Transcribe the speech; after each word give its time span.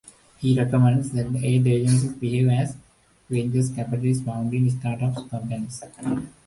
He 0.39 0.59
recommends 0.59 1.11
that 1.11 1.27
aid 1.43 1.67
agencies 1.67 2.13
behave 2.13 2.49
as 2.49 2.75
venture 3.29 3.61
capitalists 3.75 4.25
funding 4.25 4.67
start-up 4.71 5.29
companies. 5.29 5.83